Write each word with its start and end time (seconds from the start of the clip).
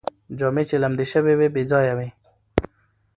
جامې 0.37 0.63
چې 0.69 0.75
لمدې 0.83 1.05
شوې 1.13 1.33
وې، 1.37 1.47
بې 1.53 1.61
ځایه 1.71 1.93
وې 1.97 2.09